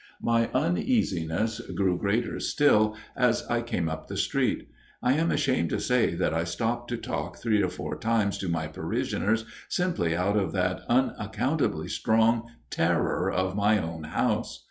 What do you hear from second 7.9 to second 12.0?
times to my parishioners simply out of that unaccountably